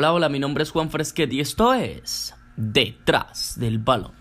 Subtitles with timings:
[0.00, 4.12] Hola, hola, mi nombre es Juan Fresquet y esto es Detrás del Balón.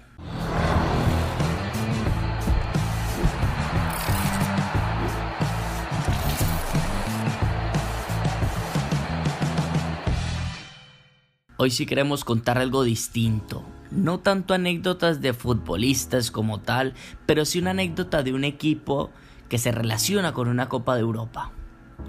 [11.57, 13.63] Hoy sí queremos contar algo distinto.
[13.91, 16.95] No tanto anécdotas de futbolistas como tal,
[17.27, 19.11] pero sí una anécdota de un equipo
[19.47, 21.51] que se relaciona con una Copa de Europa.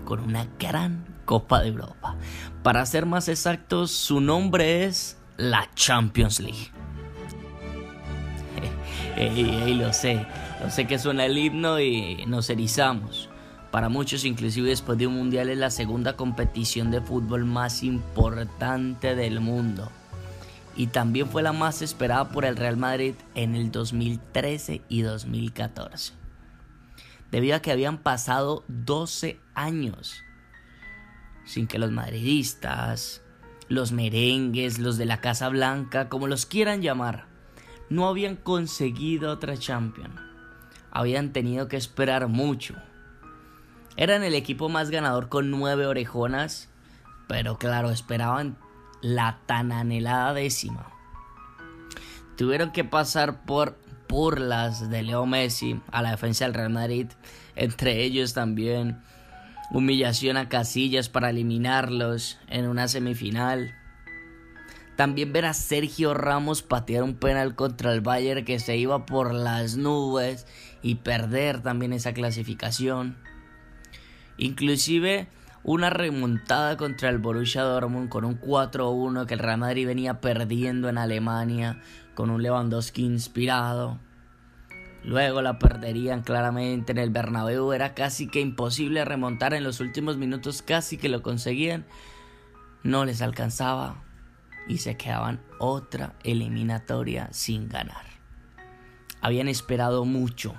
[0.07, 2.17] Con una gran Copa de Europa.
[2.63, 6.73] Para ser más exactos, su nombre es la Champions League.
[9.19, 10.27] Ey, lo sé,
[10.63, 13.29] lo sé que suena el himno y nos erizamos.
[13.71, 19.15] Para muchos, inclusive después de un mundial, es la segunda competición de fútbol más importante
[19.15, 19.91] del mundo.
[20.77, 26.15] Y también fue la más esperada por el Real Madrid en el 2013 y 2014.
[27.31, 30.25] Debido a que habían pasado 12 años
[31.49, 33.23] sin que los madridistas,
[33.69, 37.27] los merengues, los de la Casa Blanca, como los quieran llamar,
[37.91, 40.21] no habían conseguido otra Champions.
[40.93, 42.77] Habían tenido que esperar mucho
[43.99, 46.69] eran el equipo más ganador con nueve orejonas,
[47.27, 48.57] pero claro, esperaban
[49.03, 50.87] la tan anhelada décima.
[52.37, 53.77] Tuvieron que pasar por
[54.09, 57.09] burlas de Leo Messi a la defensa del Real Madrid,
[57.57, 59.03] entre ellos también
[59.71, 63.75] humillación a Casillas para eliminarlos en una semifinal.
[64.97, 69.33] También ver a Sergio Ramos patear un penal contra el Bayern que se iba por
[69.33, 70.47] las nubes
[70.83, 73.17] y perder también esa clasificación.
[74.39, 75.29] Inclusive
[75.63, 80.89] una remontada contra el Borussia Dortmund con un 4-1 que el Real Madrid venía perdiendo
[80.89, 81.81] en Alemania
[82.15, 84.01] con un Lewandowski inspirado.
[85.09, 90.19] Luego la perderían claramente en el Bernabéu, era casi que imposible remontar en los últimos
[90.19, 91.87] minutos, casi que lo conseguían.
[92.83, 94.05] No les alcanzaba
[94.69, 98.05] y se quedaban otra eliminatoria sin ganar.
[99.23, 100.55] Habían esperado mucho,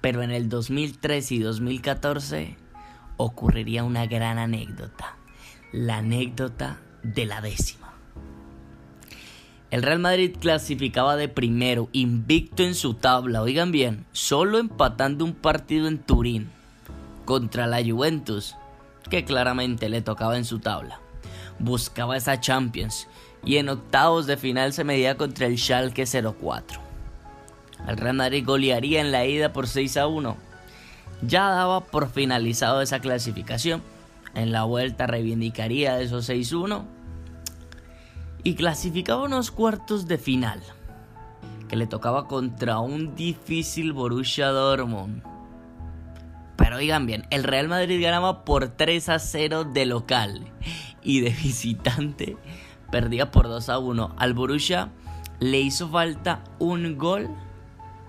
[0.00, 2.56] pero en el 2013 y 2014
[3.16, 5.14] ocurriría una gran anécdota,
[5.70, 7.87] la anécdota de la décima.
[9.70, 15.34] El Real Madrid clasificaba de primero, invicto en su tabla, oigan bien, solo empatando un
[15.34, 16.50] partido en Turín
[17.24, 18.56] contra la Juventus,
[19.10, 21.00] que claramente le tocaba en su tabla.
[21.58, 23.08] Buscaba esa Champions
[23.44, 26.80] y en octavos de final se medía contra el Schalke 04.
[27.86, 30.48] El Real Madrid golearía en la ida por 6 a 1
[31.22, 33.82] ya daba por finalizado esa clasificación.
[34.34, 36.84] En la vuelta reivindicaría esos 6-1
[38.42, 40.60] y clasificaba unos cuartos de final
[41.68, 45.22] que le tocaba contra un difícil Borussia Dortmund.
[46.56, 50.46] Pero oigan bien, el Real Madrid ganaba por 3 a 0 de local
[51.02, 52.36] y de visitante
[52.90, 54.14] perdía por 2 a 1.
[54.16, 54.88] Al Borussia
[55.40, 57.28] le hizo falta un gol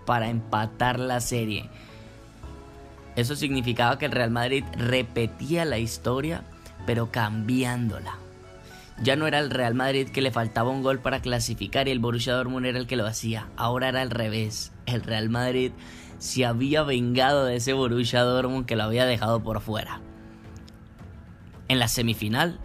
[0.06, 1.70] para empatar la serie.
[3.16, 6.44] Eso significaba que el Real Madrid repetía la historia,
[6.86, 8.18] pero cambiándola.
[9.02, 12.00] Ya no era el Real Madrid que le faltaba un gol para clasificar y el
[12.00, 13.48] Borussia Dortmund era el que lo hacía.
[13.56, 14.74] Ahora era al revés.
[14.86, 15.72] El Real Madrid
[16.18, 20.02] se había vengado de ese Borussia Dortmund que lo había dejado por fuera.
[21.70, 22.60] En la semifinal,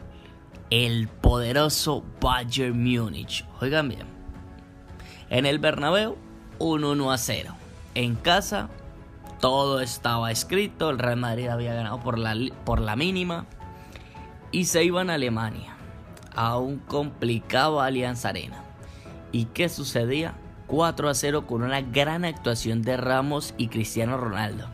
[0.70, 3.44] el poderoso Bayern Múnich.
[3.60, 4.06] Oigan bien.
[5.30, 6.16] En el Bernabéu,
[6.58, 7.54] un 1 a 0.
[7.94, 8.70] En casa,
[9.40, 12.34] todo estaba escrito, el Real Madrid había ganado por la,
[12.64, 13.46] por la mínima
[14.50, 15.73] y se iban a Alemania,
[16.34, 18.62] a un complicado Allianz Arena.
[19.32, 20.34] ¿Y qué sucedía?
[20.66, 24.68] 4 a 0 con una gran actuación de Ramos y Cristiano Ronaldo.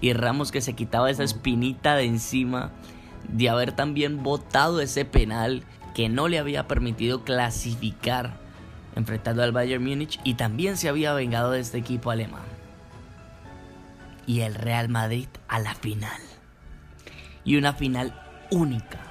[0.00, 2.70] Y Ramos que se quitaba esa espinita de encima
[3.28, 5.62] de haber también votado ese penal
[5.94, 8.38] que no le había permitido clasificar
[8.96, 12.42] enfrentando al Bayern Múnich y también se había vengado de este equipo alemán
[14.26, 16.20] y el Real Madrid a la final.
[17.44, 18.14] Y una final
[18.50, 19.09] única.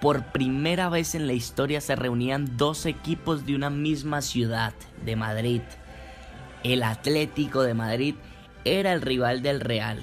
[0.00, 4.72] Por primera vez en la historia se reunían dos equipos de una misma ciudad,
[5.04, 5.62] de Madrid.
[6.64, 8.14] El Atlético de Madrid
[8.64, 10.02] era el rival del Real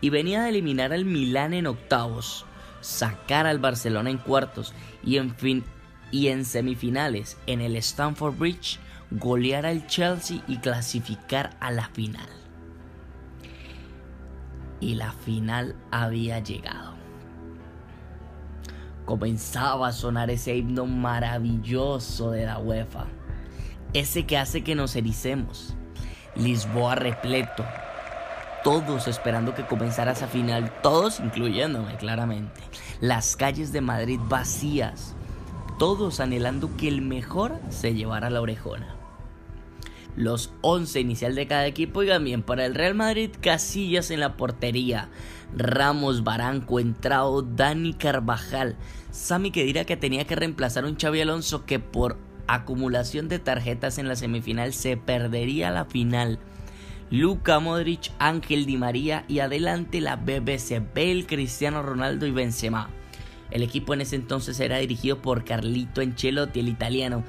[0.00, 2.46] y venía de eliminar al Milán en octavos,
[2.80, 5.64] sacar al Barcelona en cuartos y en fin
[6.10, 8.78] y en semifinales en el Stamford Bridge
[9.10, 12.28] golear al Chelsea y clasificar a la final
[14.84, 16.93] y la final había llegado.
[19.04, 23.06] Comenzaba a sonar ese himno maravilloso de la UEFA,
[23.92, 25.74] ese que hace que nos ericemos.
[26.36, 27.64] Lisboa repleto,
[28.64, 32.62] todos esperando que comenzara esa final, todos incluyéndome claramente.
[33.00, 35.14] Las calles de Madrid vacías,
[35.78, 38.93] todos anhelando que el mejor se llevara la orejona.
[40.16, 44.36] Los 11 inicial de cada equipo y también para el Real Madrid, Casillas en la
[44.36, 45.08] portería,
[45.56, 48.76] Ramos, Baranco, Entrado, Dani Carvajal,
[49.10, 52.16] Sami que dirá que tenía que reemplazar a un Xavi Alonso que por
[52.46, 56.38] acumulación de tarjetas en la semifinal se perdería la final.
[57.10, 62.88] Luca Modric, Ángel Di María y adelante la BBC Bale, Cristiano Ronaldo y Benzema.
[63.50, 67.24] El equipo en ese entonces era dirigido por Carlito Ancelotti, el italiano,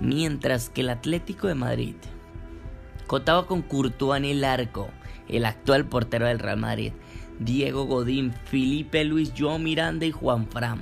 [0.00, 1.94] mientras que el Atlético de Madrid
[3.10, 4.88] contaba con Courtois en el arco,
[5.26, 6.92] el actual portero del Real Madrid,
[7.40, 10.78] Diego Godín, Felipe Luis, Joao Miranda y Juan Fran.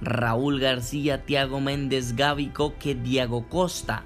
[0.00, 4.04] Raúl García, Tiago Méndez, Gaby Coque, Diego Costa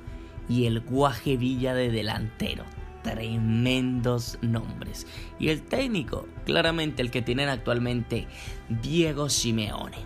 [0.49, 2.65] y el Guaje Villa de delantero.
[3.05, 5.07] Tremendos nombres.
[5.39, 8.27] Y el técnico, claramente el que tienen actualmente,
[8.83, 9.99] Diego Simeone.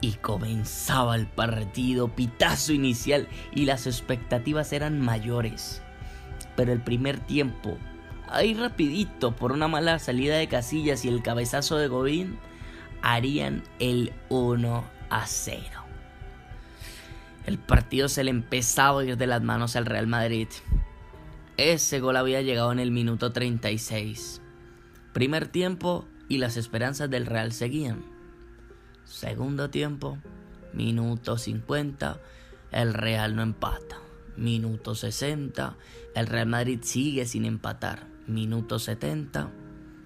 [0.00, 5.82] Y comenzaba el partido, pitazo inicial y las expectativas eran mayores.
[6.56, 7.76] Pero el primer tiempo,
[8.28, 12.38] ahí rapidito por una mala salida de casillas y el cabezazo de Godín,
[13.02, 15.64] harían el 1 a 0.
[17.46, 20.48] El partido se le empezaba a ir de las manos al Real Madrid.
[21.56, 24.42] Ese gol había llegado en el minuto 36.
[25.12, 28.04] Primer tiempo y las esperanzas del Real seguían.
[29.04, 30.18] Segundo tiempo,
[30.72, 32.18] minuto 50,
[32.72, 34.05] el Real no empata.
[34.36, 35.76] Minuto 60,
[36.14, 38.06] el Real Madrid sigue sin empatar.
[38.26, 39.50] Minuto 70,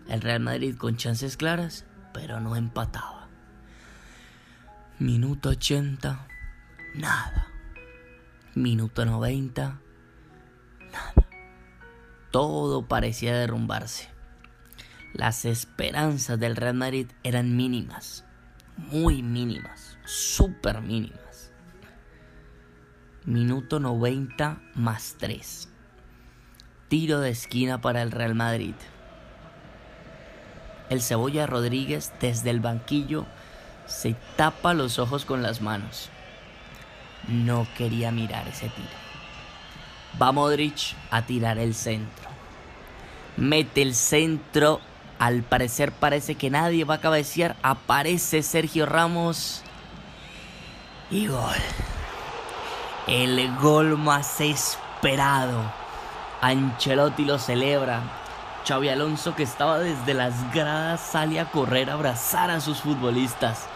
[0.09, 3.29] el Real Madrid con chances claras pero no empataba.
[4.99, 6.27] Minuto 80,
[6.95, 7.47] nada.
[8.55, 9.81] Minuto 90,
[10.93, 11.15] nada.
[12.31, 14.09] Todo parecía derrumbarse.
[15.13, 18.25] Las esperanzas del Real Madrid eran mínimas,
[18.77, 21.30] muy mínimas, súper mínimas.
[23.27, 25.69] Minuto 90 más 3.
[26.89, 28.75] Tiro de esquina para el Real Madrid.
[30.89, 33.27] El cebolla Rodríguez desde el banquillo
[33.87, 36.09] se tapa los ojos con las manos.
[37.29, 38.89] No quería mirar ese tiro.
[40.21, 42.31] Va Modric a tirar el centro.
[43.37, 44.81] Mete el centro.
[45.19, 47.55] Al parecer parece que nadie va a cabecear.
[47.63, 49.63] Aparece Sergio Ramos.
[51.11, 51.57] Y gol.
[53.11, 55.61] El gol más esperado.
[56.41, 58.03] Ancelotti lo celebra
[58.65, 63.67] Xavi Alonso que estaba desde las gradas sale a correr a abrazar a sus futbolistas.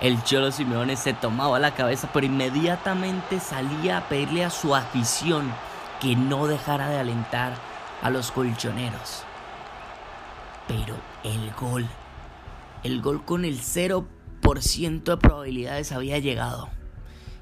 [0.00, 5.52] El Cholo Simeone se tomaba la cabeza pero inmediatamente salía a pedirle a su afición
[6.00, 7.52] que no dejara de alentar
[8.02, 9.22] a los colchoneros.
[10.66, 11.86] Pero el gol,
[12.82, 16.79] el gol con el 0% de probabilidades había llegado.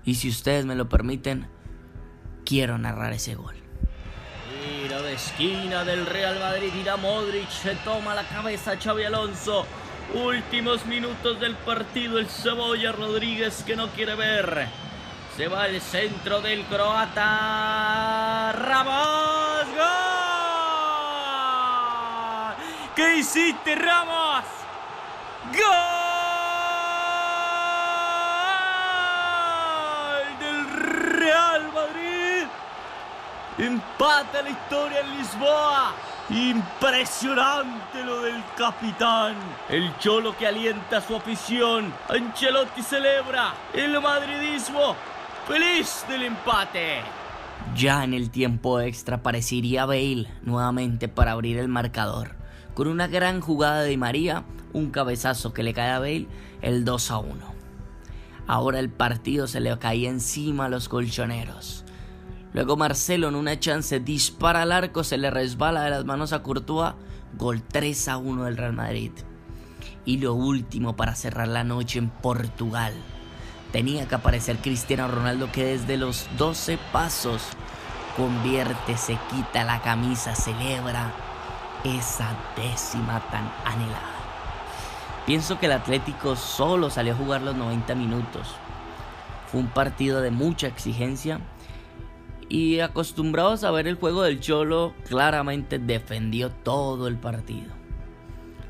[0.04, 1.48] Y si ustedes me lo permiten,
[2.44, 3.58] quiero narrar ese gol
[5.02, 6.72] de esquina del Real Madrid.
[6.74, 9.66] Irá Modric, se toma la cabeza Xavi Alonso.
[10.14, 12.18] Últimos minutos del partido.
[12.18, 14.66] El Cebolla Rodríguez que no quiere ver.
[15.36, 18.52] Se va al centro del croata.
[18.52, 19.66] Ramos.
[19.76, 19.86] ¡Gol!
[22.96, 24.44] ¿Qué hiciste, Ramos?
[25.52, 25.97] ¡Gol!
[33.58, 35.92] Empata la historia en Lisboa.
[36.30, 39.34] Impresionante lo del capitán.
[39.68, 41.92] El cholo que alienta a su afición.
[42.08, 44.94] Ancelotti celebra el madridismo.
[45.48, 47.00] Feliz del empate.
[47.74, 52.36] Ya en el tiempo extra aparecería Bale nuevamente para abrir el marcador.
[52.74, 56.28] Con una gran jugada de María, un cabezazo que le cae a Bale,
[56.62, 57.54] el 2 a 1.
[58.46, 61.84] Ahora el partido se le caía encima a los colchoneros.
[62.52, 66.42] Luego Marcelo en una chance dispara al arco, se le resbala de las manos a
[66.42, 66.94] Courtois,
[67.36, 69.12] gol 3 a 1 del Real Madrid.
[70.04, 72.94] Y lo último para cerrar la noche en Portugal.
[73.72, 77.42] Tenía que aparecer Cristiano Ronaldo que desde los 12 pasos
[78.16, 81.12] convierte, se quita la camisa, celebra
[81.84, 84.18] esa décima tan anhelada.
[85.26, 88.48] Pienso que el Atlético solo salió a jugar los 90 minutos.
[89.52, 91.40] Fue un partido de mucha exigencia
[92.48, 97.72] y acostumbrados a ver el juego del Cholo, claramente defendió todo el partido.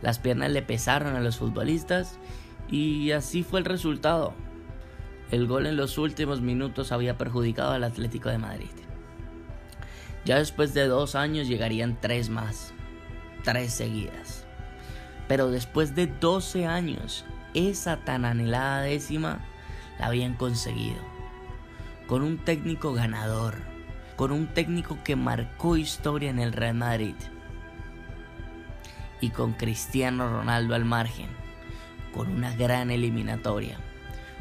[0.02, 2.18] Las piernas le pesaron a los futbolistas
[2.68, 4.35] y así fue el resultado.
[5.30, 8.70] El gol en los últimos minutos había perjudicado al Atlético de Madrid.
[10.25, 12.73] Ya después de dos años llegarían tres más,
[13.44, 14.47] tres seguidas.
[15.28, 19.40] Pero después de 12 años, esa tan anhelada décima
[19.99, 21.17] la habían conseguido.
[22.08, 23.56] Con un técnico ganador,
[24.16, 27.14] con un técnico que marcó historia en el Real Madrid
[29.20, 31.28] y con Cristiano Ronaldo al margen,
[32.14, 33.76] con una gran eliminatoria,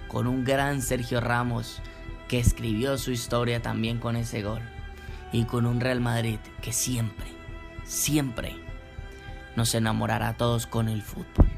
[0.07, 1.81] con un gran Sergio Ramos
[2.29, 4.61] que escribió su historia también con ese gol
[5.33, 7.27] y con un Real Madrid que siempre,
[7.83, 8.55] siempre
[9.57, 11.56] nos enamorará a todos con el fútbol.